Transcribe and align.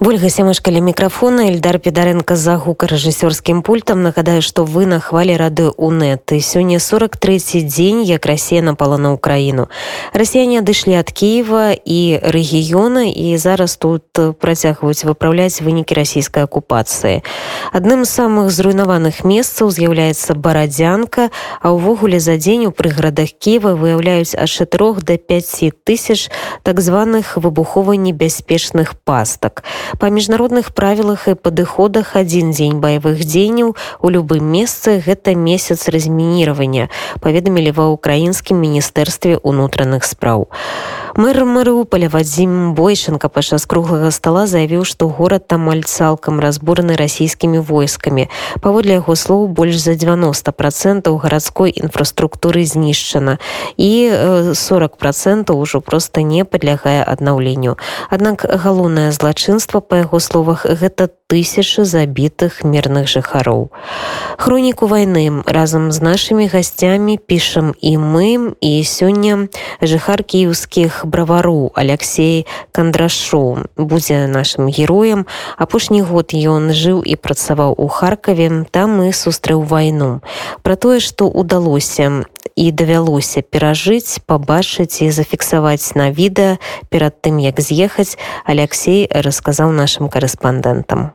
Вольга 0.00 0.28
сямашкаля 0.28 0.80
мікрафона 0.80 1.48
Эльдар 1.48 1.78
Педаренко 1.78 2.36
за 2.36 2.60
гукарэжысёрскім 2.60 3.62
пультам 3.62 4.02
нагадаю, 4.02 4.42
што 4.42 4.68
вы 4.68 4.84
на 4.84 5.00
хвалі 5.00 5.36
рады 5.40 5.72
УНэт 5.72 6.36
і 6.36 6.40
сёння 6.44 6.78
43 6.80 7.64
дзень 7.64 8.02
як 8.04 8.26
Расія 8.26 8.60
напала 8.60 8.98
на 8.98 9.16
ўкраіну. 9.16 9.72
Расіяне 10.12 10.60
адышлі 10.60 11.00
ад 11.00 11.08
Киева 11.08 11.72
і 11.72 12.20
рэгіёна 12.20 13.08
і 13.08 13.40
зараз 13.40 13.80
тут 13.80 14.04
працягваюць 14.12 15.08
выпраўляць 15.08 15.64
вынікі 15.64 15.96
расійскай 15.96 16.44
акупацыі. 16.44 17.24
Адным 17.72 18.04
з 18.04 18.12
самых 18.12 18.52
зруйнаваных 18.52 19.24
месцаў 19.24 19.72
з'яўляецца 19.72 20.36
барадзянка, 20.36 21.32
а 21.64 21.72
ўвогуле 21.72 22.20
за 22.20 22.36
дзень 22.36 22.68
у 22.68 22.70
прыградах 22.70 23.32
Ківа 23.32 23.72
выяўляюць 23.72 24.36
ад 24.36 24.52
4 24.52 25.00
до 25.00 25.16
5 25.16 25.72
тысяч 25.88 26.28
так 26.68 26.84
званых 26.84 27.40
выбухова 27.40 27.96
небяспечных 27.96 28.92
пастак 29.00 29.64
Па 29.98 30.10
міжнародных 30.10 30.70
правілах 30.70 31.28
і 31.28 31.34
падыходах 31.34 32.16
адзін 32.18 32.50
дзень 32.50 32.80
баявых 32.82 33.22
дзеянняў 33.22 33.76
у 34.02 34.06
любым 34.10 34.44
месцы 34.44 34.98
гэта 35.00 35.34
месяц 35.34 35.88
размініравання 35.88 36.88
паведамілі 37.20 37.74
ва 37.78 37.90
ўкраінскім 37.94 38.58
міністэрстве 38.58 39.38
ўнутраных 39.42 40.04
спраў 40.04 40.48
мэр 41.16 41.44
марыуполя 41.44 42.08
вадзім 42.08 42.72
бойчынка 42.76 43.28
падчас 43.28 43.66
круглага 43.66 44.10
стола 44.10 44.46
заявіў 44.46 44.84
што 44.88 45.08
горад 45.08 45.48
там 45.48 45.66
амаль 45.66 45.82
цалкам 45.82 46.38
разбураны 46.38 46.94
расійскімі 46.94 47.58
войскамі. 47.58 48.28
Паводле 48.62 49.00
яго 49.02 49.16
слоў 49.18 49.48
больш 49.48 49.80
за 49.82 49.96
90 49.98 50.52
процентаў 50.52 51.18
гарадской 51.18 51.74
інфраструктуры 51.74 52.62
знішчана. 52.62 53.38
І 53.76 54.54
40 54.54 54.96
процентаў 54.96 55.58
ужо 55.58 55.80
просто 55.80 56.22
не 56.22 56.44
падлягае 56.44 57.02
аднаўленню. 57.02 57.74
Аднак 58.10 58.46
галоўнае 58.46 59.10
злачынства 59.10 59.80
па 59.80 60.06
яго 60.06 60.20
словах 60.20 60.62
гэта 60.68 61.10
тысячы 61.26 61.82
забітых 61.82 62.62
мірных 62.62 63.10
жыхароў. 63.10 63.74
Хроніку 64.38 64.86
вайны 64.86 65.42
разам 65.46 65.90
з 65.90 65.98
нашымі 65.98 66.46
гасцямі 66.46 67.18
пішам 67.18 67.74
і 67.82 67.98
мы. 67.98 68.54
І 68.60 68.84
сёння 68.84 69.48
жыхар 69.82 70.22
кіеўскіх 70.22 71.05
бравароў 71.05 71.71
алексей 71.75 72.47
кандрашоў 72.71 73.67
будзе 73.77 74.27
нашим 74.27 74.69
героем 74.69 75.25
апошні 75.57 76.01
год 76.01 76.33
ён 76.33 76.71
жыў 76.71 77.03
і 77.05 77.15
працаваў 77.15 77.75
у 77.77 77.87
харкаве 77.87 78.65
там 78.71 79.01
і 79.03 79.11
сустрэў 79.11 79.61
вайну 79.61 80.21
про 80.63 80.75
тое 80.75 80.99
што 80.99 81.27
удалося 81.27 82.25
і 82.55 82.65
давялося 82.71 83.41
перажыць 83.41 84.19
пабачыць 84.25 85.01
і 85.05 85.11
зафіксаваць 85.11 85.95
на 85.95 86.09
відэа 86.09 86.57
перад 86.89 87.21
тым 87.21 87.37
як 87.37 87.61
з'ехаць 87.61 88.17
алексей 88.45 89.07
расказаў 89.11 89.71
нашим 89.71 90.09
корэспандэнтам 90.09 91.11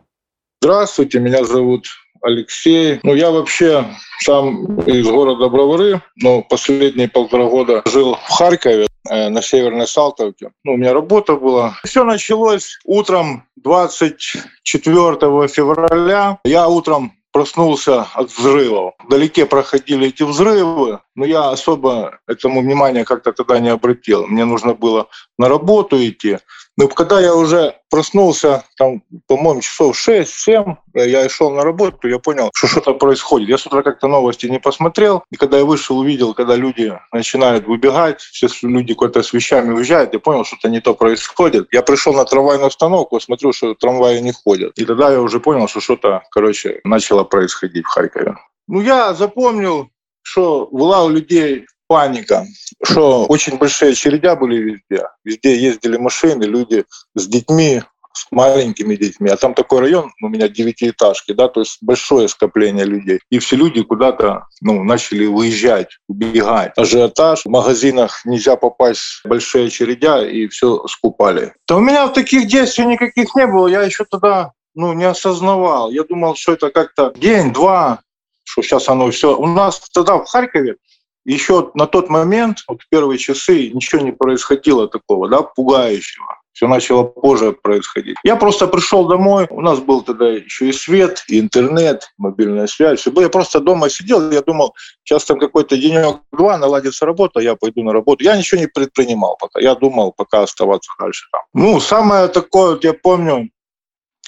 здравствуйте 0.63 1.19
меня 1.19 1.45
зовут 1.45 2.00
Алексей. 2.22 3.00
Ну, 3.04 3.14
я 3.16 3.32
вообще 3.32 3.86
сам 4.20 4.80
из 4.82 5.08
города 5.08 5.50
Бровары, 5.50 6.02
но 6.16 6.42
последние 6.42 7.10
полтора 7.10 7.46
года 7.46 7.82
жил 7.86 8.16
в 8.16 8.30
Харькове 8.30 8.88
э, 9.10 9.30
на 9.30 9.42
Северной 9.42 9.88
Салтовке. 9.88 10.52
Ну, 10.64 10.74
у 10.74 10.78
меня 10.78 10.94
работа 10.94 11.36
была. 11.36 11.78
Все 11.84 12.04
началось 12.04 12.80
утром 12.86 13.46
24 13.58 15.48
февраля. 15.48 16.40
Я 16.44 16.68
утром 16.68 17.14
проснулся 17.32 18.08
от 18.14 18.30
взрывов. 18.32 18.94
Вдалеке 19.04 19.46
проходили 19.46 20.08
эти 20.08 20.24
взрывы, 20.24 21.00
но 21.16 21.26
я 21.26 21.50
особо 21.50 22.20
этому 22.28 22.62
внимания 22.62 23.06
как-то 23.06 23.32
тогда 23.32 23.60
не 23.60 23.70
обратил. 23.70 24.28
Мне 24.28 24.46
нужно 24.46 24.74
было 24.74 25.08
на 25.38 25.48
работу 25.50 25.98
идти. 25.98 26.40
Но 26.78 26.88
когда 26.88 27.20
я 27.20 27.36
уже 27.36 27.76
проснулся, 27.90 28.64
там, 28.78 29.04
по-моему, 29.28 29.62
часов 29.62 29.98
6-7, 30.08 30.76
я 30.94 31.30
шел 31.30 31.52
на 31.52 31.64
работу, 31.64 32.08
я 32.08 32.18
понял, 32.18 32.50
что 32.56 32.68
что-то 32.68 32.94
происходит. 32.94 33.50
Я 33.50 33.58
с 33.58 33.66
утра 33.66 33.84
как-то 33.84 34.08
новости 34.08 34.46
не 34.46 34.60
посмотрел, 34.60 35.24
и 35.32 35.36
когда 35.36 35.58
я 35.58 35.66
вышел, 35.66 35.98
увидел, 35.98 36.34
когда 36.34 36.56
люди 36.56 36.98
начинают 37.12 37.68
выбегать, 37.68 38.22
все 38.22 38.48
люди 38.64 38.94
куда-то 38.94 39.22
с 39.22 39.34
вещами 39.34 39.74
уезжают, 39.74 40.14
я 40.14 40.20
понял, 40.20 40.46
что-то 40.46 40.70
не 40.70 40.80
то 40.80 40.94
происходит. 40.94 41.68
Я 41.72 41.82
пришел 41.82 42.14
на 42.14 42.24
трамвайную 42.24 42.68
остановку, 42.68 43.20
смотрю, 43.20 43.52
что 43.52 43.76
трамваи 43.76 44.20
не 44.20 44.32
ходят. 44.32 44.78
И 44.78 44.86
тогда 44.86 45.12
я 45.12 45.22
уже 45.22 45.40
понял, 45.40 45.68
что 45.68 45.82
что-то, 45.82 46.24
короче, 46.32 46.80
начало 46.86 47.26
происходить 47.26 47.86
в 47.86 47.90
Харькове. 47.90 48.36
Ну, 48.68 48.80
я 48.82 49.14
запомнил, 49.14 49.90
что 50.24 50.70
была 50.72 51.04
у 51.04 51.10
людей 51.10 51.66
паника, 51.92 52.48
что 52.86 53.26
очень 53.26 53.58
большие 53.58 53.92
очередя 53.92 54.38
были 54.38 54.56
везде. 54.56 55.10
Везде 55.26 55.58
ездили 55.58 55.98
машины, 55.98 56.46
люди 56.46 56.86
с 57.16 57.28
детьми, 57.28 57.82
с 58.14 58.28
маленькими 58.32 58.96
детьми. 58.96 59.30
А 59.30 59.36
там 59.36 59.54
такой 59.54 59.82
район, 59.82 60.14
у 60.24 60.30
меня 60.30 60.48
девятиэтажки, 60.48 61.34
да, 61.34 61.50
то 61.50 61.60
есть 61.60 61.80
большое 61.82 62.30
скопление 62.30 62.86
людей. 62.86 63.20
И 63.30 63.40
все 63.40 63.58
люди 63.58 63.84
куда-то 63.84 64.46
ну, 64.62 64.86
начали 64.86 65.26
выезжать, 65.26 65.98
убегать. 66.08 66.72
Ажиотаж, 66.78 67.42
в 67.44 67.50
магазинах 67.50 68.22
нельзя 68.24 68.56
попасть 68.56 69.20
большие 69.26 69.68
очередя, 69.68 70.26
и 70.26 70.48
все 70.48 70.88
скупали. 70.88 71.52
Да 71.68 71.76
у 71.76 71.82
меня 71.82 72.08
таких 72.08 72.48
действий 72.48 72.86
никаких 72.86 73.36
не 73.36 73.48
было. 73.48 73.68
Я 73.68 73.84
еще 73.84 74.06
тогда 74.10 74.54
ну, 74.76 74.94
не 74.94 75.04
осознавал. 75.04 75.92
Я 75.92 76.06
думал, 76.06 76.36
что 76.36 76.54
это 76.54 76.70
как-то 76.70 77.12
день-два, 77.18 78.00
что 78.46 78.62
сейчас 78.62 78.88
оно 78.88 79.12
все. 79.12 79.38
У 79.38 79.46
нас 79.46 79.82
тогда 79.94 80.20
в 80.20 80.26
Харькове 80.26 80.78
еще 81.26 81.72
на 81.76 81.86
тот 81.86 82.10
момент, 82.10 82.60
вот 82.68 82.82
в 82.82 82.90
первые 82.90 83.18
часы, 83.18 83.70
ничего 83.70 84.02
не 84.02 84.12
происходило 84.12 84.88
такого, 84.88 85.28
да, 85.30 85.42
пугающего. 85.42 86.42
Все 86.54 86.68
начало 86.68 87.04
позже 87.04 87.54
происходить. 87.54 88.18
Я 88.24 88.36
просто 88.36 88.68
пришел 88.68 89.08
домой, 89.08 89.48
у 89.50 89.62
нас 89.62 89.80
был 89.80 90.02
тогда 90.02 90.28
еще 90.28 90.70
и 90.70 90.74
свет, 90.74 91.24
и 91.28 91.40
интернет, 91.40 92.12
мобильная 92.18 92.68
связь. 92.68 93.00
Все. 93.00 93.12
Я 93.22 93.30
просто 93.30 93.62
дома 93.62 93.90
сидел, 93.90 94.32
я 94.32 94.42
думал, 94.42 94.76
сейчас 95.04 95.26
там 95.26 95.40
какой-то 95.40 95.78
денек-два 95.78 96.58
наладится 96.58 97.06
работа, 97.06 97.40
я 97.40 97.56
пойду 97.56 97.84
на 97.84 97.94
работу. 97.94 98.24
Я 98.24 98.36
ничего 98.36 98.60
не 98.60 98.68
предпринимал 98.68 99.38
пока. 99.40 99.62
Я 99.62 99.76
думал, 99.76 100.12
пока 100.12 100.44
оставаться 100.44 100.92
дальше 101.00 101.26
там. 101.32 101.42
Ну, 101.54 101.80
самое 101.80 102.28
такое, 102.28 102.78
я 102.82 102.94
помню, 102.94 103.50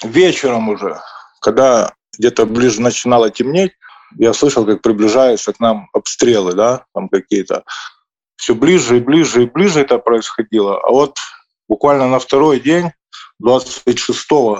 вечером 0.02 0.70
уже, 0.70 0.98
когда 1.40 1.92
где-то 2.18 2.46
ближе 2.46 2.80
начинало 2.80 3.30
темнеть, 3.30 3.72
я 4.16 4.32
слышал, 4.32 4.64
как 4.64 4.82
приближаются 4.82 5.52
к 5.52 5.60
нам 5.60 5.88
обстрелы, 5.92 6.54
да, 6.54 6.84
там 6.94 7.08
какие-то. 7.08 7.64
Все 8.36 8.54
ближе 8.54 8.98
и 8.98 9.00
ближе 9.00 9.44
и 9.44 9.46
ближе 9.46 9.80
это 9.80 9.98
происходило. 9.98 10.80
А 10.80 10.90
вот 10.90 11.18
буквально 11.68 12.08
на 12.08 12.18
второй 12.18 12.60
день, 12.60 12.90
26 13.38 14.18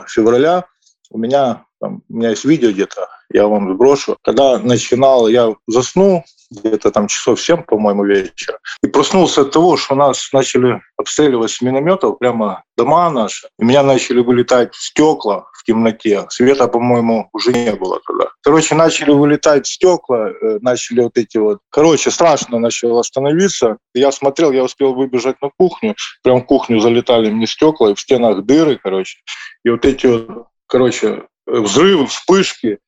февраля, 0.08 0.64
у 1.10 1.18
меня, 1.18 1.64
там, 1.80 2.02
у 2.08 2.14
меня 2.14 2.30
есть 2.30 2.44
видео 2.44 2.70
где-то, 2.70 3.08
я 3.30 3.46
вам 3.46 3.74
сброшу. 3.74 4.16
Когда 4.22 4.58
начинал, 4.58 5.28
я 5.28 5.54
заснул, 5.66 6.24
где-то 6.50 6.90
там 6.90 7.08
часов 7.08 7.40
7, 7.40 7.62
по-моему, 7.62 8.04
вечера. 8.04 8.58
И 8.82 8.86
проснулся 8.86 9.42
от 9.42 9.52
того, 9.52 9.76
что 9.76 9.94
нас 9.94 10.28
начали 10.32 10.80
обстреливать 10.96 11.50
с 11.50 11.60
минометов 11.60 12.18
прямо 12.18 12.62
дома 12.76 13.10
наши. 13.10 13.48
И 13.58 13.64
меня 13.64 13.82
начали 13.82 14.20
вылетать 14.20 14.74
стекла 14.74 15.46
в 15.52 15.64
темноте. 15.64 16.26
Света, 16.30 16.68
по-моему, 16.68 17.28
уже 17.32 17.52
не 17.52 17.74
было 17.74 18.00
тогда. 18.06 18.28
Короче, 18.42 18.74
начали 18.74 19.10
вылетать 19.10 19.66
стекла, 19.66 20.30
э, 20.30 20.58
начали 20.60 21.00
вот 21.00 21.16
эти 21.16 21.38
вот... 21.38 21.60
Короче, 21.70 22.10
страшно 22.10 22.58
начало 22.58 23.02
становиться. 23.02 23.78
Я 23.94 24.12
смотрел, 24.12 24.52
я 24.52 24.64
успел 24.64 24.94
выбежать 24.94 25.36
на 25.40 25.50
кухню. 25.56 25.94
Прям 26.22 26.42
в 26.42 26.46
кухню 26.46 26.80
залетали 26.80 27.30
мне 27.30 27.46
стекла, 27.46 27.90
и 27.90 27.94
в 27.94 28.00
стенах 28.00 28.44
дыры, 28.44 28.78
короче. 28.82 29.18
И 29.64 29.70
вот 29.70 29.84
эти 29.84 30.06
вот, 30.06 30.46
короче, 30.66 31.24
взрывы, 31.46 32.06
вспышки. 32.06 32.78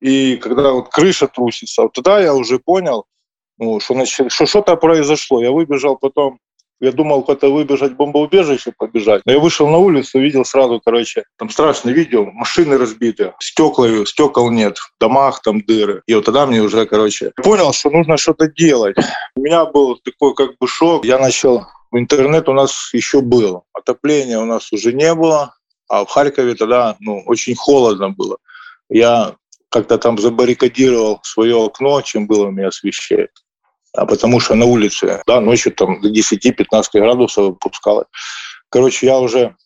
И 0.00 0.36
когда 0.36 0.72
вот 0.72 0.88
крыша 0.88 1.26
трусится, 1.26 1.82
вот 1.82 1.92
тогда 1.92 2.20
я 2.20 2.34
уже 2.34 2.58
понял, 2.58 3.06
ну, 3.58 3.80
что, 3.80 3.94
значит, 3.94 4.30
что 4.30 4.46
что-то 4.46 4.76
произошло. 4.76 5.42
Я 5.42 5.50
выбежал 5.50 5.96
потом, 5.96 6.38
я 6.80 6.92
думал 6.92 7.22
куда-то 7.22 7.48
выбежать 7.48 7.92
в 7.92 7.96
бомбоубежище, 7.96 8.72
побежать. 8.76 9.22
Но 9.24 9.32
я 9.32 9.38
вышел 9.38 9.66
на 9.68 9.78
улицу, 9.78 10.20
видел 10.20 10.44
сразу, 10.44 10.80
короче, 10.84 11.24
там 11.38 11.48
страшное 11.48 11.94
видео, 11.94 12.26
машины 12.26 12.76
разбиты, 12.76 13.32
стекла, 13.40 13.88
стекол 14.04 14.50
нет, 14.50 14.76
в 14.76 14.90
домах 15.00 15.40
там 15.40 15.62
дыры. 15.62 16.02
И 16.06 16.14
вот 16.14 16.26
тогда 16.26 16.46
мне 16.46 16.60
уже, 16.60 16.84
короче, 16.84 17.32
понял, 17.42 17.72
что 17.72 17.88
нужно 17.88 18.18
что-то 18.18 18.48
делать. 18.48 18.96
У 19.36 19.40
меня 19.40 19.64
был 19.64 19.96
такой 19.96 20.34
как 20.34 20.58
бы 20.58 20.68
шок. 20.68 21.06
Я 21.06 21.18
начал 21.18 21.64
интернет 21.92 22.48
у 22.48 22.52
нас 22.52 22.90
еще 22.92 23.22
был. 23.22 23.64
Отопления 23.72 24.38
у 24.38 24.44
нас 24.44 24.70
уже 24.72 24.92
не 24.92 25.14
было. 25.14 25.54
А 25.88 26.04
в 26.04 26.08
Харькове 26.08 26.54
тогда 26.54 26.96
ну, 27.00 27.22
очень 27.26 27.54
холодно 27.54 28.10
было. 28.10 28.38
Я 28.88 29.36
как-то 29.76 29.98
там 29.98 30.18
забаррикадировал 30.18 31.20
свое 31.22 31.64
окно, 31.64 32.00
чем 32.02 32.26
было 32.26 32.46
у 32.46 32.50
меня 32.50 32.68
освещение 32.68 33.28
а 33.96 34.06
потому 34.06 34.40
что 34.40 34.54
на 34.54 34.66
улице, 34.66 35.22
да, 35.26 35.40
ночью 35.40 35.72
там 35.72 36.00
до 36.00 36.10
10-15 36.10 36.84
градусов 36.94 37.56
опускалось. 37.56 38.06
Короче, 38.68 39.06
я 39.06 39.18
уже, 39.18 39.56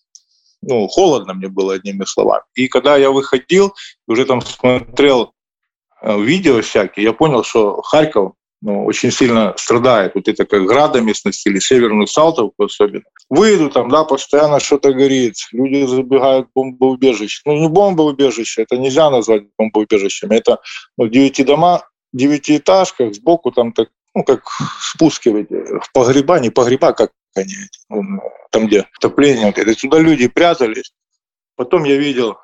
ну, 0.62 0.86
холодно 0.88 1.34
мне 1.34 1.48
было, 1.48 1.74
одними 1.74 2.04
словами. 2.04 2.44
И 2.54 2.68
когда 2.68 2.96
я 2.96 3.10
выходил, 3.10 3.74
уже 4.06 4.24
там 4.24 4.40
смотрел 4.40 5.32
э, 6.02 6.20
видео 6.20 6.60
всякие, 6.62 7.04
я 7.04 7.12
понял, 7.12 7.42
что 7.42 7.82
Харьков 7.82 8.34
ну, 8.62 8.84
очень 8.84 9.10
сильно 9.10 9.54
страдает. 9.56 10.14
Вот 10.14 10.28
это 10.28 10.44
как 10.44 10.64
градами 10.64 11.12
сносили, 11.12 11.58
северную 11.58 12.06
Салтовку 12.06 12.64
особенно. 12.64 13.04
Выйду 13.30 13.70
там, 13.70 13.88
да, 13.88 14.04
постоянно 14.04 14.60
что-то 14.60 14.92
горит, 14.92 15.36
люди 15.52 15.86
забегают 15.86 16.48
в 16.48 16.52
бомбоубежище. 16.54 17.40
Ну, 17.46 17.56
не 17.56 17.68
бомбоубежище, 17.68 18.62
это 18.62 18.76
нельзя 18.76 19.10
назвать 19.10 19.44
бомбоубежищем. 19.56 20.30
Это 20.30 20.58
ну, 20.98 21.08
девяти 21.08 21.42
дома, 21.42 21.88
девятиэтажках, 22.12 23.14
сбоку 23.14 23.50
там 23.50 23.72
так, 23.72 23.88
ну, 24.14 24.24
как 24.24 24.42
спуски 24.80 25.28
в, 25.30 25.92
погреба, 25.94 26.38
не 26.38 26.50
погреба, 26.50 26.92
как 26.92 27.12
они, 27.34 27.54
там, 28.50 28.66
где 28.66 28.86
отопление, 28.98 29.46
вот 29.46 29.58
это, 29.58 29.74
туда 29.74 30.00
люди 30.00 30.28
прятались. 30.28 30.92
Потом 31.56 31.84
я 31.84 31.96
видел, 31.96 32.36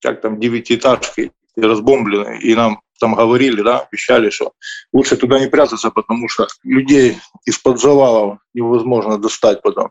как 0.00 0.20
там 0.20 0.38
девятиэтажки 0.38 1.32
разбомблены, 1.56 2.38
и 2.40 2.54
нам 2.54 2.80
там 3.00 3.14
говорили, 3.14 3.62
да, 3.62 3.80
обещали, 3.80 4.30
что 4.30 4.52
лучше 4.92 5.16
туда 5.16 5.40
не 5.40 5.48
прятаться, 5.48 5.90
потому 5.90 6.28
что 6.28 6.46
людей 6.62 7.18
из-под 7.46 7.80
завалов 7.80 8.38
невозможно 8.54 9.18
достать 9.18 9.62
потом. 9.62 9.90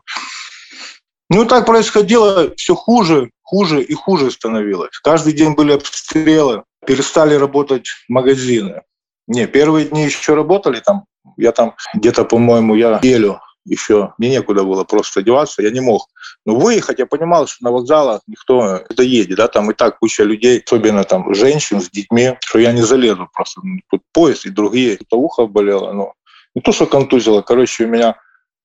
Ну, 1.28 1.44
так 1.44 1.66
происходило 1.66 2.54
все 2.56 2.74
хуже, 2.74 3.30
хуже 3.42 3.82
и 3.82 3.94
хуже 3.94 4.30
становилось. 4.30 4.98
Каждый 5.02 5.32
день 5.32 5.54
были 5.54 5.72
обстрелы, 5.72 6.64
перестали 6.86 7.34
работать 7.34 7.86
магазины. 8.08 8.82
Не, 9.26 9.46
первые 9.46 9.86
дни 9.86 10.04
еще 10.04 10.34
работали 10.34 10.80
там. 10.80 11.04
Я 11.36 11.52
там 11.52 11.74
где-то, 11.94 12.24
по-моему, 12.24 12.74
я 12.74 12.98
неделю 12.98 13.40
еще 13.64 14.14
мне 14.18 14.30
некуда 14.30 14.64
было 14.64 14.84
просто 14.84 15.20
одеваться, 15.20 15.62
я 15.62 15.70
не 15.70 15.80
мог. 15.80 16.08
Но 16.46 16.56
выехать, 16.56 16.98
я 16.98 17.06
понимал, 17.06 17.46
что 17.46 17.64
на 17.64 17.70
вокзалах 17.70 18.22
никто 18.26 18.76
это 18.88 19.02
едет, 19.02 19.36
да, 19.36 19.48
там 19.48 19.70
и 19.70 19.74
так 19.74 19.98
куча 19.98 20.24
людей, 20.24 20.62
особенно 20.64 21.04
там 21.04 21.34
женщин 21.34 21.80
с 21.80 21.90
детьми, 21.90 22.36
что 22.40 22.58
я 22.58 22.72
не 22.72 22.82
залезу 22.82 23.28
просто. 23.32 23.60
Тут 23.90 24.02
поезд 24.12 24.46
и 24.46 24.50
другие, 24.50 24.94
это 24.94 25.16
ухо 25.16 25.46
болело, 25.46 25.92
но 25.92 26.14
не 26.54 26.62
то, 26.62 26.72
что 26.72 26.86
контузило, 26.86 27.42
короче, 27.42 27.84
у 27.84 27.88
меня 27.88 28.16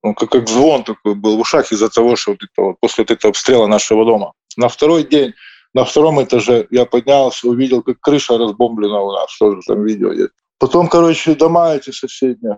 ну, 0.03 0.13
как, 0.13 0.29
как 0.29 0.47
звон 0.47 0.83
такой 0.83 1.15
был 1.15 1.37
в 1.37 1.39
ушах 1.39 1.71
из-за 1.71 1.89
того, 1.89 2.15
что 2.15 2.31
вот 2.31 2.43
это 2.43 2.61
вот, 2.61 2.75
после 2.79 3.03
вот 3.03 3.11
этого 3.11 3.31
обстрела 3.31 3.67
нашего 3.67 4.05
дома. 4.05 4.33
На 4.55 4.69
второй 4.69 5.03
день 5.03 5.33
на 5.73 5.83
втором 5.83 6.23
этаже 6.23 6.67
я 6.69 6.85
поднялся, 6.85 7.47
увидел, 7.47 7.81
как 7.81 7.99
крыша 7.99 8.37
разбомблена 8.37 9.01
у 9.01 9.11
нас, 9.11 9.37
тоже 9.37 9.59
там 9.67 9.83
видео 9.83 10.11
есть. 10.11 10.31
Потом, 10.57 10.87
короче, 10.87 11.35
дома 11.35 11.75
эти 11.75 11.91
соседние. 11.91 12.57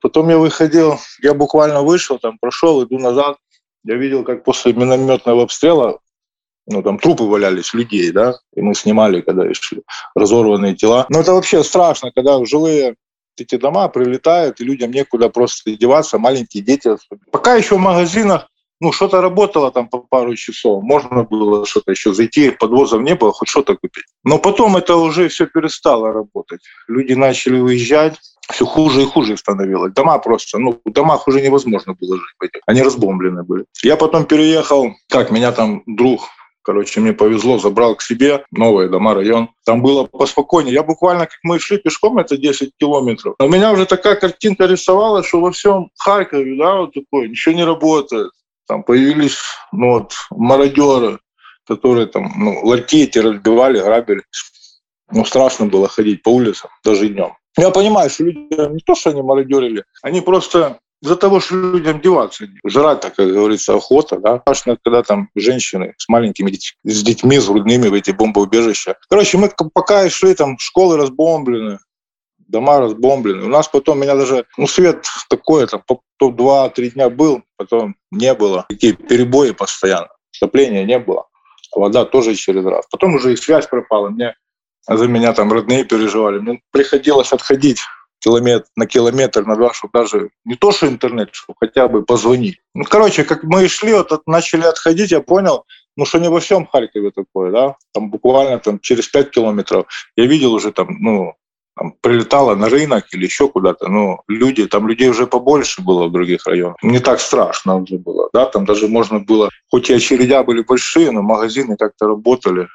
Потом 0.00 0.28
я 0.30 0.38
выходил, 0.38 0.98
я 1.22 1.34
буквально 1.34 1.82
вышел, 1.82 2.18
там 2.18 2.38
прошел, 2.38 2.84
иду 2.84 2.98
назад. 2.98 3.36
Я 3.84 3.96
видел, 3.96 4.24
как 4.24 4.44
после 4.44 4.72
минометного 4.72 5.42
обстрела, 5.42 5.98
ну, 6.66 6.82
там 6.82 6.98
трупы 6.98 7.24
валялись 7.24 7.74
людей, 7.74 8.12
да, 8.12 8.34
и 8.54 8.62
мы 8.62 8.74
снимали, 8.74 9.20
когда 9.20 9.52
шли, 9.52 9.82
разорванные 10.14 10.76
тела. 10.76 11.06
Но 11.08 11.20
это 11.20 11.34
вообще 11.34 11.64
страшно, 11.64 12.12
когда 12.12 12.44
жилые 12.44 12.94
эти 13.36 13.56
дома 13.56 13.88
прилетают, 13.88 14.60
и 14.60 14.64
людям 14.64 14.92
некуда 14.92 15.28
просто 15.28 15.72
деваться, 15.76 16.18
маленькие 16.18 16.62
дети. 16.62 16.96
Пока 17.32 17.54
еще 17.54 17.76
в 17.76 17.80
магазинах 17.80 18.48
ну, 18.82 18.90
что-то 18.90 19.20
работало 19.20 19.70
там 19.70 19.88
по 19.88 19.98
пару 19.98 20.34
часов, 20.34 20.82
можно 20.82 21.22
было 21.22 21.64
что-то 21.64 21.92
еще 21.92 22.12
зайти, 22.12 22.50
подвозов 22.50 23.00
не 23.00 23.14
было, 23.14 23.32
хоть 23.32 23.48
что-то 23.48 23.76
купить. 23.76 24.06
Но 24.24 24.38
потом 24.38 24.76
это 24.76 24.96
уже 24.96 25.28
все 25.28 25.46
перестало 25.46 26.12
работать. 26.12 26.60
Люди 26.88 27.12
начали 27.12 27.60
уезжать, 27.60 28.18
все 28.50 28.66
хуже 28.66 29.02
и 29.02 29.06
хуже 29.06 29.36
становилось. 29.36 29.92
Дома 29.92 30.18
просто, 30.18 30.58
ну, 30.58 30.80
в 30.84 30.90
домах 30.90 31.28
уже 31.28 31.40
невозможно 31.40 31.94
было 31.94 32.16
жить. 32.16 32.52
Они 32.66 32.82
разбомблены 32.82 33.44
были. 33.44 33.66
Я 33.84 33.96
потом 33.96 34.24
переехал, 34.24 34.92
как 35.08 35.30
меня 35.30 35.52
там 35.52 35.84
друг 35.86 36.22
Короче, 36.64 37.00
мне 37.00 37.12
повезло, 37.12 37.58
забрал 37.58 37.96
к 37.96 38.02
себе 38.02 38.44
новые 38.52 38.88
дома, 38.88 39.14
район. 39.14 39.48
Там 39.64 39.82
было 39.82 40.04
поспокойнее. 40.04 40.72
Я 40.72 40.84
буквально, 40.84 41.26
как 41.26 41.38
мы 41.42 41.58
шли 41.58 41.78
пешком, 41.78 42.18
это 42.18 42.36
10 42.36 42.70
километров. 42.78 43.34
У 43.40 43.48
меня 43.48 43.72
уже 43.72 43.84
такая 43.84 44.14
картинка 44.14 44.66
рисовалась, 44.66 45.26
что 45.26 45.40
во 45.40 45.50
всем 45.50 45.90
Харькове, 45.98 46.56
да, 46.56 46.76
вот 46.76 46.94
такое, 46.94 47.28
ничего 47.28 47.54
не 47.56 47.64
работает. 47.64 48.30
Там 48.66 48.82
появились 48.82 49.38
ну, 49.72 49.92
вот, 49.92 50.14
мародеры, 50.30 51.18
которые 51.66 52.06
там 52.06 52.32
ну, 52.36 52.74
эти 52.74 53.18
разбивали, 53.18 53.80
грабили. 53.80 54.22
Ну, 55.10 55.24
страшно 55.24 55.66
было 55.66 55.88
ходить 55.88 56.22
по 56.22 56.30
улицам, 56.30 56.70
даже 56.84 57.08
днем. 57.08 57.36
Я 57.58 57.70
понимаю, 57.70 58.08
что 58.08 58.24
люди 58.24 58.72
не 58.72 58.80
то, 58.80 58.94
что 58.94 59.10
они 59.10 59.22
мародерили, 59.22 59.84
они 60.02 60.22
просто 60.22 60.78
из-за 61.02 61.16
того, 61.16 61.40
что 61.40 61.56
людям 61.56 62.00
деваться. 62.00 62.46
Жрать, 62.64 63.00
так 63.00 63.16
как 63.16 63.28
говорится, 63.28 63.74
охота, 63.74 64.18
да. 64.18 64.38
Страшно, 64.40 64.78
когда 64.82 65.02
там 65.02 65.28
женщины 65.34 65.94
с 65.98 66.08
маленькими 66.08 66.52
с 66.84 67.02
детьми, 67.02 67.38
с 67.38 67.48
грудными 67.48 67.88
в 67.88 67.94
эти 67.94 68.12
бомбоубежища. 68.12 68.96
Короче, 69.08 69.36
мы 69.36 69.50
пока 69.74 70.08
шли, 70.08 70.34
там 70.34 70.56
школы 70.58 70.96
разбомблены, 70.96 71.80
дома 72.38 72.80
разбомблены. 72.80 73.44
У 73.44 73.48
нас 73.48 73.66
потом, 73.66 74.00
меня 74.00 74.14
даже, 74.14 74.46
ну, 74.56 74.68
свет 74.68 75.04
такой, 75.28 75.66
там, 75.66 75.82
то 76.22 76.30
два-три 76.30 76.90
дня 76.90 77.10
был, 77.10 77.42
потом 77.56 77.96
не 78.12 78.32
было. 78.34 78.64
Такие 78.68 78.92
перебои 78.92 79.50
постоянно. 79.50 80.06
Отопления 80.40 80.84
не 80.84 81.00
было. 81.00 81.26
Вода 81.74 82.04
тоже 82.04 82.36
через 82.36 82.64
раз. 82.64 82.86
Потом 82.92 83.16
уже 83.16 83.32
и 83.32 83.36
связь 83.36 83.66
пропала. 83.66 84.08
Мне 84.08 84.36
за 84.86 85.08
меня 85.08 85.32
там 85.32 85.52
родные 85.52 85.84
переживали. 85.84 86.38
Мне 86.38 86.60
приходилось 86.70 87.32
отходить 87.32 87.80
километр 88.20 88.66
на 88.76 88.86
километр, 88.86 89.44
на 89.44 89.56
два, 89.56 89.72
чтобы 89.72 89.98
даже 89.98 90.30
не 90.44 90.54
то, 90.54 90.70
что 90.70 90.86
интернет, 90.86 91.30
чтобы 91.32 91.56
хотя 91.58 91.88
бы 91.88 92.04
позвонить. 92.04 92.60
Ну, 92.72 92.84
короче, 92.84 93.24
как 93.24 93.42
мы 93.42 93.66
шли, 93.66 93.92
вот 93.92 94.24
начали 94.28 94.62
отходить, 94.62 95.10
я 95.10 95.22
понял, 95.22 95.64
ну, 95.96 96.04
что 96.04 96.20
не 96.20 96.28
во 96.28 96.38
всем 96.38 96.66
Харькове 96.66 97.10
такое, 97.10 97.50
да, 97.50 97.74
там 97.92 98.10
буквально 98.10 98.60
там 98.60 98.78
через 98.78 99.08
пять 99.08 99.30
километров 99.30 99.86
я 100.14 100.26
видел 100.26 100.54
уже 100.54 100.70
там, 100.70 100.86
ну, 101.00 101.34
там, 101.76 101.94
прилетала 102.00 102.54
на 102.54 102.68
рынок 102.68 103.06
или 103.12 103.24
еще 103.24 103.48
куда-то, 103.48 103.88
ну, 103.88 104.20
люди, 104.28 104.66
там 104.66 104.88
людей 104.88 105.08
уже 105.08 105.26
побольше 105.26 105.82
было 105.82 106.06
в 106.06 106.12
других 106.12 106.46
районах. 106.46 106.76
Не 106.82 106.98
так 106.98 107.20
страшно 107.20 107.76
уже 107.76 107.98
было, 107.98 108.28
да, 108.32 108.46
там 108.46 108.64
даже 108.64 108.88
можно 108.88 109.20
было, 109.20 109.48
хоть 109.70 109.90
и 109.90 109.94
очередя 109.94 110.42
были 110.42 110.62
большие, 110.62 111.10
но 111.10 111.22
магазины 111.22 111.76
как-то 111.76 112.06
работали, 112.06 112.68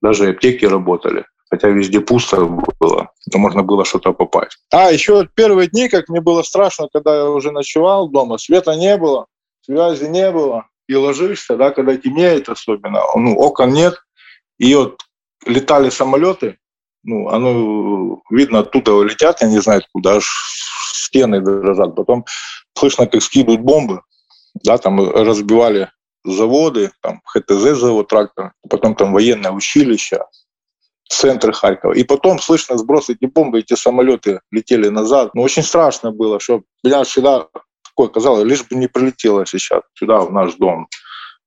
даже 0.00 0.30
аптеки 0.30 0.64
работали. 0.64 1.24
Хотя 1.50 1.68
везде 1.68 2.00
пусто 2.00 2.46
было, 2.46 3.10
то 3.30 3.38
можно 3.38 3.62
было 3.62 3.84
что-то 3.84 4.14
попасть. 4.14 4.56
А, 4.72 4.90
еще 4.90 5.28
первые 5.34 5.68
дни, 5.68 5.90
как 5.90 6.08
мне 6.08 6.22
было 6.22 6.42
страшно, 6.42 6.88
когда 6.90 7.14
я 7.14 7.28
уже 7.28 7.52
ночевал 7.52 8.08
дома, 8.08 8.38
света 8.38 8.74
не 8.74 8.96
было, 8.96 9.26
связи 9.60 10.04
не 10.06 10.30
было, 10.30 10.66
и 10.88 10.94
ложишься, 10.94 11.56
да, 11.56 11.70
когда 11.70 11.94
темнеет 11.96 12.48
особенно, 12.48 13.02
ну, 13.14 13.36
окон 13.36 13.70
нет, 13.70 13.96
и 14.58 14.74
вот 14.74 15.02
летали 15.46 15.90
самолеты, 15.90 16.56
ну, 17.04 17.28
оно 17.28 18.22
видно 18.30 18.60
оттуда 18.60 19.02
летят, 19.02 19.42
я 19.42 19.48
не 19.48 19.60
знаю 19.60 19.82
куда, 19.92 20.16
аж 20.16 20.26
стены 20.94 21.40
дрожат. 21.40 21.94
Потом 21.94 22.24
слышно, 22.76 23.06
как 23.06 23.22
скидывают 23.22 23.62
бомбы, 23.62 24.02
да, 24.64 24.78
там 24.78 25.00
разбивали 25.10 25.90
заводы, 26.24 26.92
там 27.02 27.20
ХТЗ 27.24 27.78
завод, 27.78 28.08
трактор, 28.08 28.52
потом 28.68 28.94
там 28.94 29.12
военное 29.12 29.50
училище, 29.50 30.20
центр 31.08 31.52
Харькова. 31.52 31.92
И 31.92 32.04
потом 32.04 32.38
слышно 32.38 32.78
сброс 32.78 33.10
эти 33.10 33.26
бомбы, 33.26 33.60
эти 33.60 33.74
самолеты 33.74 34.40
летели 34.50 34.88
назад. 34.88 35.34
Ну, 35.34 35.42
очень 35.42 35.62
страшно 35.62 36.12
было, 36.12 36.40
что 36.40 36.62
меня 36.84 37.02
всегда 37.04 37.48
такое 37.84 38.08
казалось, 38.08 38.44
лишь 38.44 38.64
бы 38.64 38.76
не 38.76 38.86
прилетело 38.86 39.44
сейчас 39.44 39.82
сюда, 39.94 40.20
в 40.20 40.32
наш 40.32 40.54
дом 40.54 40.88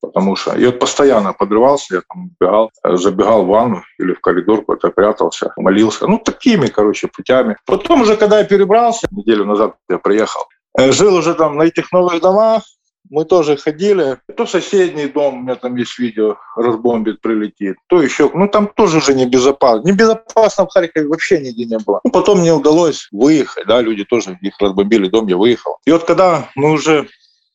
потому 0.06 0.36
что 0.36 0.58
я 0.58 0.72
постоянно 0.72 1.34
подрывался, 1.34 1.96
я 1.96 2.02
там 2.08 2.32
бегал, 2.40 2.72
забегал 2.84 3.44
в 3.44 3.48
ванну 3.48 3.84
или 4.00 4.14
в 4.14 4.22
коридор 4.22 4.64
куда-то 4.64 4.90
прятался, 4.90 5.54
молился. 5.58 6.08
Ну, 6.08 6.20
такими, 6.20 6.68
короче, 6.68 7.08
путями. 7.08 7.58
Потом 7.66 8.02
уже, 8.02 8.16
когда 8.16 8.40
я 8.40 8.46
перебрался, 8.46 9.08
неделю 9.12 9.46
назад 9.46 9.76
я 9.90 9.98
приехал, 9.98 10.42
э, 10.78 10.92
жил 10.92 11.16
уже 11.16 11.34
там 11.34 11.58
на 11.58 11.64
этих 11.64 11.92
новых 11.92 12.22
домах, 12.22 12.64
мы 13.10 13.26
тоже 13.26 13.58
ходили. 13.58 14.18
То 14.36 14.46
соседний 14.46 15.08
дом, 15.08 15.40
у 15.40 15.42
меня 15.42 15.56
там 15.56 15.76
есть 15.76 15.98
видео, 16.00 16.38
разбомбит, 16.56 17.22
прилетит. 17.22 17.76
То 17.88 18.02
еще, 18.02 18.32
ну 18.34 18.48
там 18.48 18.68
тоже 18.68 18.98
уже 18.98 19.14
небезопасно. 19.14 19.88
Небезопасно 19.88 20.66
в 20.66 20.70
Харькове 20.70 21.08
вообще 21.08 21.40
нигде 21.40 21.66
не 21.66 21.78
было. 21.80 22.02
Ну, 22.04 22.12
потом 22.12 22.40
мне 22.40 22.54
удалось 22.54 23.08
выехать, 23.12 23.68
да, 23.68 23.82
люди 23.82 24.04
тоже, 24.04 24.38
их 24.42 24.56
разбомбили 24.60 25.08
дом, 25.08 25.28
я 25.28 25.38
выехал. 25.38 25.78
И 25.86 25.92
вот 25.92 26.04
когда 26.06 26.50
мы 26.56 26.72
уже 26.72 27.08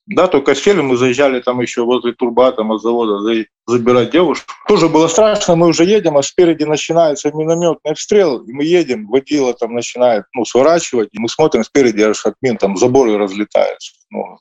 да, 0.06 0.26
только 0.26 0.54
сели, 0.54 0.80
мы 0.80 0.96
заезжали 0.96 1.40
там 1.40 1.60
еще 1.60 1.84
возле 1.84 2.12
турбатома 2.12 2.78
завода 2.78 3.20
забирать 3.66 4.10
девушку. 4.10 4.52
Тоже 4.66 4.88
было 4.88 5.06
страшно, 5.06 5.54
мы 5.54 5.68
уже 5.68 5.84
едем, 5.84 6.16
а 6.16 6.22
спереди 6.22 6.64
начинается 6.64 7.30
минометный 7.30 7.92
обстрел, 7.92 8.38
и 8.38 8.52
мы 8.52 8.64
едем, 8.64 9.06
водила 9.06 9.54
там 9.54 9.74
начинает 9.74 10.24
ну, 10.34 10.44
сворачивать, 10.44 11.10
и 11.12 11.18
мы 11.20 11.28
смотрим 11.28 11.62
спереди, 11.62 12.02
аж 12.02 12.26
от 12.26 12.34
там 12.58 12.76
заборы 12.76 13.18
разлетаются. 13.18 13.92
Ну, 14.10 14.38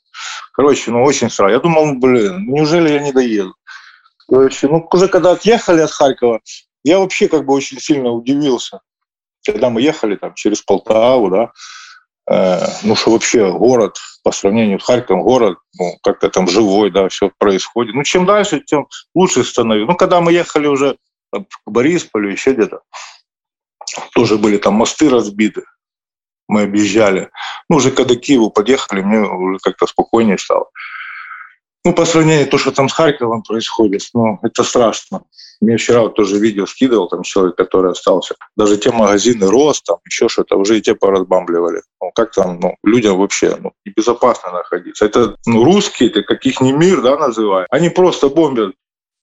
короче, 0.53 0.91
ну 0.91 1.03
очень 1.03 1.29
страшно. 1.29 1.53
Я 1.53 1.59
думал, 1.59 1.93
блин, 1.99 2.47
неужели 2.47 2.93
я 2.93 2.99
не 2.99 3.11
доеду? 3.11 3.53
Короче, 4.27 4.67
ну 4.67 4.87
уже 4.91 5.07
когда 5.07 5.31
отъехали 5.31 5.81
от 5.81 5.91
Харькова, 5.91 6.39
я 6.83 6.99
вообще 6.99 7.27
как 7.27 7.45
бы 7.45 7.53
очень 7.53 7.79
сильно 7.79 8.09
удивился. 8.09 8.79
Когда 9.45 9.69
мы 9.69 9.81
ехали 9.81 10.15
там 10.15 10.33
через 10.33 10.61
Полтаву, 10.61 11.29
да, 11.29 11.51
ну, 12.83 12.95
что 12.95 13.11
вообще 13.11 13.51
город 13.51 13.97
по 14.23 14.31
сравнению 14.31 14.79
с 14.79 14.83
Харьковом, 14.83 15.23
город, 15.23 15.57
ну, 15.79 15.97
как-то 16.03 16.29
там 16.29 16.47
живой, 16.47 16.91
да, 16.91 17.09
все 17.09 17.31
происходит. 17.39 17.95
Ну, 17.95 18.03
чем 18.03 18.25
дальше, 18.25 18.59
тем 18.59 18.87
лучше 19.15 19.43
становится. 19.43 19.91
Ну, 19.91 19.97
когда 19.97 20.21
мы 20.21 20.31
ехали 20.31 20.67
уже 20.67 20.97
к 21.31 21.45
Борисполю, 21.65 22.29
еще 22.29 22.53
где-то, 22.53 22.81
тоже 24.13 24.37
были 24.37 24.57
там 24.57 24.75
мосты 24.75 25.09
разбиты. 25.09 25.63
мы 26.49 26.63
объезжали. 26.63 27.29
Ну, 27.69 27.77
уже 27.77 27.91
когда 27.91 28.15
к 28.15 28.19
Киеву 28.19 28.49
подъехали, 28.49 29.01
мне 29.01 29.19
уже 29.19 29.59
как-то 29.59 29.87
спокойнее 29.87 30.37
стало. 30.37 30.69
Ну, 31.89 31.95
по 31.95 32.05
сравнению 32.05 32.45
то, 32.45 32.59
что 32.59 32.71
там 32.71 32.87
с 32.87 32.93
Харьковом 32.93 33.41
происходит, 33.41 34.03
ну, 34.13 34.37
это 34.43 34.63
страшно. 34.63 35.23
Мне 35.59 35.75
вчера 35.77 36.01
вот 36.01 36.13
тоже 36.13 36.37
видео 36.37 36.67
скидывал, 36.67 37.07
там 37.07 37.23
человек, 37.23 37.55
который 37.55 37.93
остался. 37.93 38.35
Даже 38.55 38.77
те 38.77 38.91
магазины 38.91 39.49
рост, 39.49 39.85
там 39.85 39.97
еще 40.05 40.29
что-то, 40.29 40.55
уже 40.55 40.77
и 40.77 40.81
те 40.81 40.93
поразбамбливали. 40.93 41.81
Ну, 41.99 42.11
как 42.13 42.31
там, 42.31 42.59
ну, 42.59 42.75
людям 42.83 43.17
вообще 43.17 43.57
ну, 43.59 43.71
небезопасно 43.85 44.51
находиться. 44.51 45.03
Это 45.03 45.35
ну, 45.47 45.63
русские, 45.63 46.11
это 46.11 46.21
каких 46.21 46.61
не 46.61 46.73
мир, 46.73 47.01
да, 47.01 47.17
называют. 47.17 47.67
Они 47.71 47.89
просто 47.89 48.29
бомбят 48.29 48.75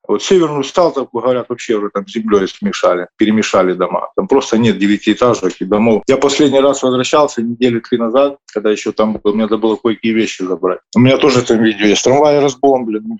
вот 0.09 0.23
северную 0.23 0.65
Сталтовку, 0.65 1.21
говорят, 1.21 1.49
вообще 1.49 1.75
уже 1.75 1.91
там 1.91 2.07
землей 2.07 2.47
смешали, 2.49 3.09
перемешали 3.17 3.73
дома. 3.73 4.09
Там 4.17 4.29
просто 4.29 4.59
нет 4.59 4.79
девятиэтажек 4.79 5.61
и 5.61 5.65
домов. 5.65 6.03
Я 6.07 6.17
последний 6.17 6.61
раз 6.61 6.83
возвращался 6.83 7.43
недели 7.43 7.81
три 7.81 7.99
назад, 7.99 8.39
когда 8.53 8.71
еще 8.71 8.93
там 8.93 9.15
было, 9.23 9.33
мне 9.33 9.43
надо 9.43 9.59
было 9.59 9.77
кое-какие 9.77 10.13
вещи 10.13 10.43
забрать. 10.43 10.81
У 10.95 11.01
меня 11.01 11.19
тоже 11.19 11.43
там 11.43 11.63
видео 11.63 11.87
есть. 11.87 12.05
Трамваи 12.05 12.39
разбомблены, 12.39 13.19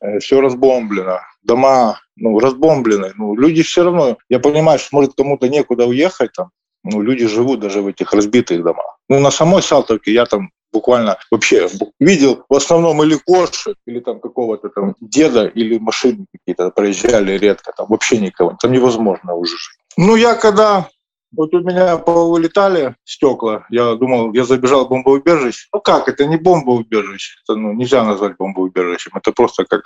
э, 0.00 0.18
все 0.18 0.40
разбомблено, 0.40 1.20
дома 1.42 1.98
ну, 2.16 2.38
разбомблены. 2.38 3.12
Ну, 3.16 3.36
люди 3.36 3.62
все 3.62 3.84
равно, 3.84 4.16
я 4.28 4.40
понимаю, 4.40 4.78
что 4.78 4.88
может 4.92 5.14
кому-то 5.14 5.48
некуда 5.48 5.86
уехать 5.86 6.32
там, 6.32 6.50
ну, 6.82 7.02
люди 7.02 7.26
живут 7.26 7.60
даже 7.60 7.82
в 7.82 7.88
этих 7.88 8.12
разбитых 8.12 8.62
домах. 8.62 8.98
Ну, 9.08 9.20
на 9.20 9.30
самой 9.30 9.62
Салтовке 9.62 10.12
я 10.12 10.24
там 10.24 10.50
буквально 10.72 11.18
вообще 11.30 11.68
видел 12.00 12.44
в 12.48 12.54
основном 12.54 13.02
или 13.02 13.16
кошек, 13.16 13.76
или 13.86 14.00
там 14.00 14.20
какого-то 14.20 14.68
там 14.68 14.94
деда, 15.00 15.46
или 15.46 15.78
машины 15.78 16.26
какие-то 16.32 16.70
проезжали 16.70 17.38
редко, 17.38 17.72
там 17.76 17.86
вообще 17.88 18.18
никого. 18.18 18.56
Там 18.60 18.72
невозможно 18.72 19.34
уже 19.34 19.56
жить. 19.56 19.78
Ну, 19.96 20.16
я 20.16 20.34
когда 20.34 20.88
вот 21.36 21.52
у 21.54 21.60
меня 21.60 21.98
повылетали 21.98 22.94
стекла. 23.04 23.66
Я 23.70 23.94
думал, 23.94 24.32
я 24.32 24.44
забежал 24.44 24.86
в 24.86 24.88
бомбоубежище. 24.88 25.68
Ну 25.72 25.80
как, 25.80 26.08
это 26.08 26.24
не 26.24 26.36
бомбоубежище. 26.36 27.38
Это 27.42 27.58
ну, 27.58 27.72
нельзя 27.72 28.04
назвать 28.04 28.36
бомбоубежищем. 28.36 29.12
Это 29.14 29.32
просто 29.32 29.64
как 29.64 29.82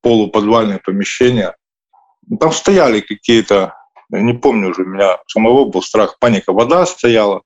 полуподвальное 0.00 0.80
помещение. 0.84 1.54
Там 2.38 2.52
стояли 2.52 3.00
какие-то, 3.00 3.74
не 4.08 4.32
помню 4.32 4.70
уже, 4.70 4.82
у 4.82 4.86
меня 4.86 5.18
самого 5.26 5.64
был 5.66 5.82
страх, 5.82 6.18
паника. 6.18 6.52
Вода 6.52 6.86
стояла. 6.86 7.42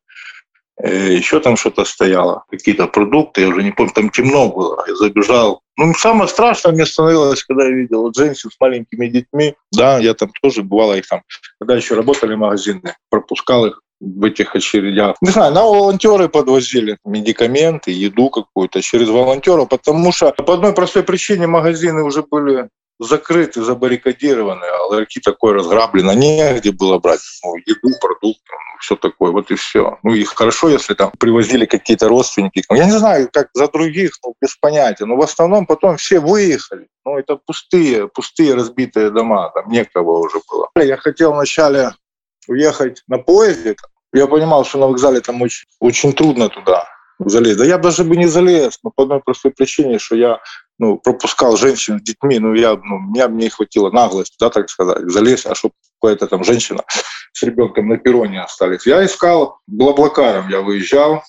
Э, 0.83 1.15
еще 1.15 1.39
там 1.39 1.57
что-то 1.57 1.85
стояло, 1.85 2.45
какие-то 2.51 2.89
продукты, 2.89 3.43
я 3.43 3.49
уже 3.49 3.63
не 3.63 3.71
помню, 3.71 3.93
там 3.95 4.11
темно 4.11 4.49
было, 4.49 4.85
я 4.89 4.95
забежал. 4.97 5.61
Ну, 5.77 5.95
самое 5.95 6.29
страшное 6.29 6.73
мне 6.73 6.85
становилось, 6.85 7.45
когда 7.45 7.65
я 7.65 7.71
видел 7.71 8.03
вот 8.03 8.17
женщин 8.17 8.51
с 8.51 8.61
маленькими 8.61 9.07
детьми, 9.07 9.55
да, 9.73 9.99
я 9.99 10.15
там 10.15 10.31
тоже 10.43 10.63
бывало 10.63 10.95
их 10.95 11.07
там, 11.07 11.23
когда 11.61 11.77
еще 11.77 11.95
работали 11.95 12.35
магазины, 12.35 12.97
пропускал 13.09 13.67
их 13.67 13.81
в 14.01 14.25
этих 14.25 14.57
очередях. 14.57 15.17
Не 15.21 15.31
знаю, 15.31 15.55
на 15.55 15.63
волонтеры 15.63 16.29
подвозили 16.29 16.99
медикаменты, 17.05 17.93
еду 17.93 18.29
какую-то 18.31 18.83
через 18.83 19.09
волонтеров, 19.09 19.69
потому 19.69 20.13
что 20.13 20.33
по 20.33 20.55
одной 20.55 20.75
простой 20.75 21.05
причине 21.05 21.47
магазины 21.47 22.03
уже 22.03 22.23
были 22.23 22.69
закрыты, 22.99 23.63
забаррикадированы, 23.63 24.65
а 24.65 24.87
ларьки 24.87 25.21
такой 25.21 25.53
разграблены, 25.53 26.13
негде 26.15 26.73
было 26.73 26.99
брать 26.99 27.21
ну, 27.43 27.57
еду, 27.57 27.91
продукты, 28.01 28.43
ну, 28.51 28.79
все 28.81 28.97
такое, 28.97 29.33
вот 29.33 29.51
и 29.51 29.55
все. 29.55 29.99
Ну, 30.03 30.15
и 30.15 30.25
хорошо, 30.25 30.69
если 30.69 30.95
там 30.95 31.11
привозили 31.19 31.67
какие-то 31.67 32.09
родственники. 32.09 32.63
Я 32.71 32.85
не 32.85 32.99
знаю, 32.99 33.29
как 33.33 33.49
за 33.55 33.69
других, 33.69 34.13
ну, 34.25 34.35
без 34.41 34.57
понятия, 34.57 35.05
но 35.07 35.17
в 35.17 35.23
основном 35.23 35.67
потом 35.67 35.97
все 35.97 36.21
выехали. 36.21 36.89
Ну, 37.05 37.19
это 37.19 37.37
пустые, 37.37 38.09
пустые 38.09 38.55
разбитые 38.55 39.11
дома, 39.11 39.51
там 39.55 39.69
некого 39.71 40.19
уже 40.19 40.41
было. 40.51 40.69
Я 40.77 40.97
хотел 40.97 41.33
вначале 41.33 41.93
уехать 42.49 43.03
на 43.09 43.19
поезде, 43.19 43.77
я 44.13 44.27
понимал, 44.27 44.65
что 44.65 44.79
на 44.79 44.87
вокзале 44.87 45.21
там 45.21 45.43
очень, 45.43 45.67
очень 45.81 46.13
трудно 46.13 46.49
туда 46.49 46.87
залезть. 47.19 47.59
Да 47.59 47.65
я 47.65 47.79
даже 47.79 48.05
бы 48.05 48.17
не 48.17 48.27
залез, 48.27 48.79
но 48.83 48.91
по 48.95 49.05
одной 49.05 49.21
простой 49.21 49.53
причине, 49.53 49.99
что 49.99 50.17
я 50.17 50.39
ну, 50.79 50.99
пропускал 50.99 51.57
женщин 51.57 51.99
с 51.99 52.03
детьми, 52.03 52.39
ну, 52.39 52.55
я, 52.55 52.75
ну, 52.77 52.99
меня 52.99 53.29
мне 53.29 53.51
хватило 53.51 53.91
наглости, 53.91 54.37
да, 54.41 54.51
так 54.51 54.69
сказать, 54.69 55.11
залезть, 55.11 55.47
а 55.47 55.55
чтобы 55.55 55.75
какая-то 56.01 56.27
там 56.27 56.45
женщина 56.45 56.83
с 57.33 57.43
ребенком 57.43 57.89
на 57.89 57.97
перроне 57.97 58.43
остались. 58.43 58.87
Я 58.87 59.05
искал, 59.05 59.59
блаблакаром 59.67 60.49
я 60.49 60.61
выезжал, 60.61 61.23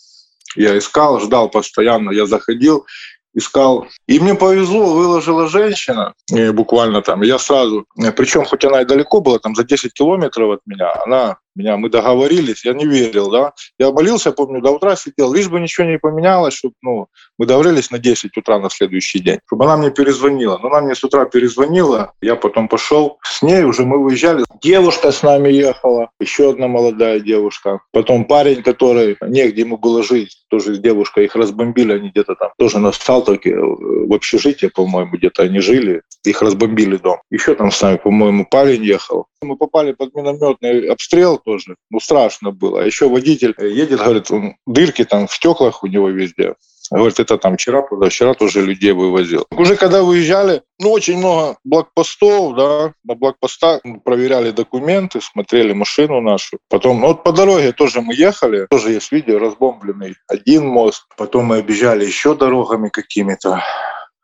я 0.56 0.78
искал, 0.78 1.20
ждал 1.20 1.50
постоянно, 1.50 2.12
я 2.12 2.26
заходил, 2.26 2.86
искал. 3.34 3.88
И 4.08 4.20
мне 4.20 4.36
повезло, 4.36 4.94
выложила 4.94 5.48
женщина, 5.48 6.14
буквально 6.54 7.02
там, 7.02 7.22
я 7.22 7.38
сразу, 7.38 7.86
причем 8.16 8.46
хоть 8.46 8.66
она 8.66 8.82
и 8.82 8.86
далеко 8.86 9.22
была, 9.22 9.40
там 9.40 9.56
за 9.56 9.64
10 9.64 9.94
километров 9.94 10.56
от 10.56 10.62
меня, 10.66 10.92
она 11.06 11.38
меня, 11.56 11.78
мы 11.78 11.90
договорились, 11.90 12.66
я 12.66 12.74
не 12.74 12.86
верил, 12.86 13.30
да. 13.30 13.54
Я 13.80 13.92
молился, 13.92 14.32
помню, 14.32 14.62
до 14.62 14.72
утра 14.72 14.96
сидел, 14.96 15.34
лишь 15.34 15.50
бы 15.50 15.60
ничего 15.60 15.88
не 15.88 15.98
поменялось, 15.98 16.54
чтобы, 16.54 16.76
ну, 16.82 17.08
мы 17.38 17.46
договорились 17.46 17.92
на 17.92 18.00
10 18.00 18.36
утра 18.38 18.60
на 18.60 18.70
следующий 18.70 19.20
день, 19.20 19.40
чтобы 19.48 19.66
она 19.66 19.78
мне 19.78 19.92
перезвонила. 19.92 20.58
Но 20.58 20.68
она 20.68 20.82
мне 20.82 20.96
с 20.96 21.04
утра 21.04 21.26
перезвонила, 21.26 22.14
я 22.22 22.36
потом 22.36 22.68
пошел 22.68 23.18
с 23.24 23.42
ней, 23.42 23.64
уже 23.64 23.86
мы 23.86 24.04
выезжали. 24.04 24.44
Девушка 24.62 25.12
с 25.12 25.24
нами 25.24 25.50
ехала, 25.50 26.10
еще 26.20 26.52
одна 26.52 26.68
молодая 26.68 27.20
девушка. 27.20 27.80
Потом 27.92 28.26
парень, 28.26 28.64
который 28.64 29.18
негде 29.22 29.62
ему 29.62 29.78
было 29.78 30.04
жить, 30.04 30.46
тоже 30.50 30.76
с 30.76 30.80
девушкой, 30.80 31.26
их 31.26 31.36
разбомбили, 31.36 31.94
они 31.94 32.10
где-то 32.10 32.36
там 32.36 32.52
тоже 32.58 32.80
на 32.80 32.92
Салтовке, 32.92 33.52
э, 33.52 33.60
в 33.60 34.14
общежитии, 34.14 34.68
по-моему, 34.68 35.12
где-то 35.12 35.44
они 35.44 35.60
жили, 35.60 36.02
их 36.24 36.42
разбомбили 36.42 36.98
дом. 36.98 37.20
Еще 37.30 37.56
там 37.56 37.72
с 37.72 37.82
нами, 37.82 37.98
по-моему, 37.98 38.46
парень 38.50 38.84
ехал. 38.84 39.26
Мы 39.42 39.58
попали 39.58 39.94
под 39.94 40.16
минометный 40.16 40.88
обстрел 40.90 41.38
тоже. 41.46 41.76
Ну, 41.90 42.00
страшно 42.00 42.52
было. 42.52 42.82
А 42.82 42.86
еще 42.86 43.08
водитель 43.08 43.56
едет, 43.60 44.00
говорит, 44.00 44.30
дырки 44.66 45.06
там 45.06 45.28
в 45.28 45.34
стеклах 45.34 45.84
у 45.84 45.88
него 45.88 46.10
везде. 46.10 46.56
Говорит, 46.92 47.20
это 47.20 47.38
там 47.38 47.58
вчера, 47.58 47.84
вчера 48.10 48.34
тоже 48.34 48.62
людей 48.62 48.92
вывозил. 48.92 49.46
Уже 49.52 49.76
когда 49.76 50.04
выезжали, 50.04 50.62
ну, 50.80 50.92
очень 50.92 51.18
много 51.18 51.58
блокпостов, 51.64 52.56
да, 52.56 52.94
на 53.04 53.16
блокпостах 53.16 53.82
проверяли 54.04 54.52
документы, 54.52 55.20
смотрели 55.22 55.74
машину 55.74 56.22
нашу. 56.22 56.60
Потом, 56.70 57.02
ну, 57.02 57.08
вот 57.08 57.24
по 57.24 57.32
дороге 57.32 57.72
тоже 57.72 58.02
мы 58.02 58.14
ехали, 58.14 58.68
тоже 58.70 58.92
есть 58.92 59.12
видео, 59.12 59.40
разбомбленный 59.40 60.16
один 60.28 60.68
мост. 60.68 61.06
Потом 61.18 61.46
мы 61.46 61.58
объезжали 61.58 62.06
еще 62.06 62.36
дорогами 62.36 62.90
какими-то 62.90 63.64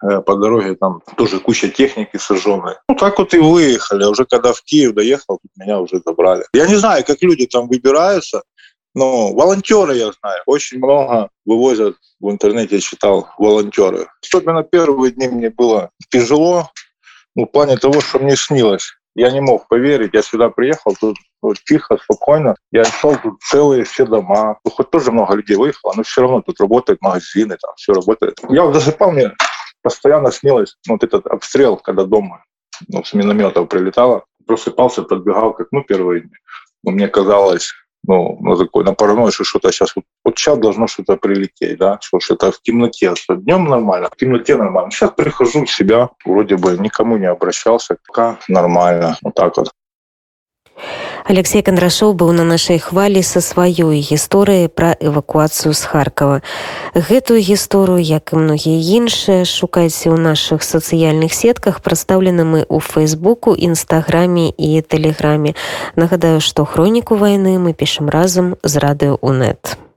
по 0.01 0.36
дороге 0.36 0.75
там 0.75 1.01
тоже 1.15 1.39
куча 1.39 1.70
техники 1.70 2.17
сожженной. 2.17 2.75
Ну, 2.89 2.96
так 2.96 3.17
вот 3.20 3.34
и 3.34 3.39
выехали. 3.39 4.05
Уже 4.05 4.25
когда 4.25 4.53
в 4.53 4.62
Киев 4.63 4.93
доехал, 4.93 5.39
меня 5.55 5.79
уже 5.79 6.01
забрали. 6.05 6.46
Я 6.53 6.67
не 6.67 6.75
знаю, 6.75 7.03
как 7.05 7.22
люди 7.22 7.46
там 7.46 7.67
выбираются. 7.67 8.43
Ну, 8.93 9.34
волонтеры, 9.34 9.96
я 9.96 10.12
знаю, 10.12 10.41
очень 10.46 10.79
много 10.79 11.29
вывозят 11.46 11.96
в 12.20 12.29
интернете, 12.29 12.79
читал, 12.81 13.29
волонтеры. 13.38 14.08
Особенно 14.22 14.63
первые 14.63 15.13
дни 15.13 15.29
мне 15.29 15.50
было 15.50 15.91
тяжело, 16.10 16.70
ну, 17.36 17.46
в 17.46 17.51
плане 17.51 17.77
того, 17.77 18.01
что 18.01 18.20
мне 18.20 18.36
снилось. 18.36 18.91
Я 19.15 19.31
не 19.31 19.41
мог 19.41 19.67
поверить, 19.67 20.12
я 20.13 20.22
сюда 20.22 20.50
приехал, 20.50 20.96
тут 21.00 21.17
вот, 21.41 21.58
тихо, 21.65 21.98
спокойно. 22.03 22.55
Я 22.72 22.86
шел 22.86 23.15
тут 23.15 23.41
целые 23.41 23.84
все 23.84 24.05
дома. 24.05 24.58
Ну, 24.63 24.72
хоть 24.72 24.89
тоже 24.89 25.12
много 25.12 25.36
людей 25.36 25.55
выехало, 25.55 25.93
но 25.96 26.03
все 26.03 26.22
равно 26.22 26.41
тут 26.41 26.60
работают 26.60 27.01
магазины, 27.01 27.58
там 27.62 27.74
все 27.75 27.93
работает. 27.93 28.39
Я 28.50 28.63
вот 28.63 28.74
засыпал, 28.74 29.12
мне 29.12 29.31
постоянно 29.81 30.31
снилось 30.31 30.77
ну, 30.88 30.93
вот 30.93 31.03
этот 31.03 31.27
обстрел, 31.27 31.77
когда 31.77 32.05
дома 32.05 32.43
ну, 32.88 33.03
с 33.03 33.13
минометов 33.13 33.69
прилетало. 33.69 34.25
Просыпался, 34.45 35.03
подбегал 35.03 35.53
как 35.53 35.67
ну 35.71 35.83
первые 35.83 36.21
дни. 36.21 36.35
Но 36.83 36.91
мне 36.91 37.07
казалось, 37.07 37.71
ну, 38.07 38.38
на 38.41 38.57
такой, 38.57 38.83
на 38.83 38.93
паранойю, 38.93 39.31
что 39.31 39.43
что-то 39.43 39.71
сейчас, 39.71 39.95
вот, 39.95 40.05
вот 40.25 40.38
сейчас 40.38 40.57
должно 40.57 40.88
что-то 40.88 41.17
прилететь, 41.17 41.77
да, 41.77 42.00
что 42.01 42.19
что-то 42.19 42.51
в 42.51 42.61
темноте, 42.61 43.15
что 43.15 43.35
днем 43.35 43.65
нормально, 43.65 44.09
в 44.11 44.17
темноте 44.17 44.55
нормально. 44.55 44.91
Сейчас 44.91 45.11
прихожу 45.11 45.65
в 45.65 45.71
себя, 45.71 46.09
вроде 46.25 46.57
бы 46.57 46.77
никому 46.77 47.17
не 47.17 47.27
обращался, 47.27 47.97
пока 48.07 48.39
нормально, 48.47 49.17
вот 49.21 49.35
так 49.35 49.55
вот. 49.57 49.71
Алексей 51.25 51.61
Кандрашоў 51.61 52.13
быў 52.17 52.31
на 52.33 52.43
нашай 52.43 52.79
хвалі 52.79 53.21
са 53.21 53.41
сваёй 53.45 54.01
гісторыяй 54.01 54.67
пра 54.67 54.97
эвакуацыю 54.97 55.73
з 55.73 55.83
Харкава. 55.85 56.41
Гэтую 56.95 57.37
гісторыю, 57.39 58.01
як 58.01 58.33
і 58.33 58.41
многія 58.41 58.79
іншыя, 58.79 59.45
шукайце 59.45 60.09
ў 60.09 60.17
нашых 60.17 60.65
сацыяльных 60.65 61.33
сетках, 61.33 61.85
прадстаўлены 61.85 62.41
мы 62.41 62.59
ў 62.65 62.79
фейсбуку, 62.81 63.53
нстаграме 63.53 64.49
і 64.49 64.81
тэлеграме. 64.81 65.53
Нагадаю, 65.95 66.41
што 66.41 66.65
хроніку 66.65 67.15
вайны 67.15 67.61
мы 67.61 67.77
пішам 67.77 68.09
разам 68.09 68.57
з 68.63 68.73
радыё 68.81 69.21
УНэт. 69.21 69.90